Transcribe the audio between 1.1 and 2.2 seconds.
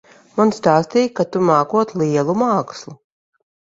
ka tu mākot